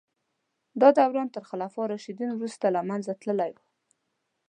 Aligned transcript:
دا 0.81 0.89
دوران 0.99 1.27
تر 1.35 1.43
خلفای 1.49 1.87
راشدین 1.91 2.31
وروسته 2.33 2.65
له 2.75 2.81
منځه 2.89 3.11
تللی 3.21 3.51
و. 3.53 3.57